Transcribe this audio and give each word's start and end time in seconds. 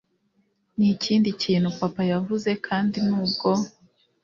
nikindi 0.77 1.29
kintu 1.41 1.67
papa 1.79 2.01
yavuze, 2.11 2.49
kandi 2.67 2.97
nubwo 3.07 3.49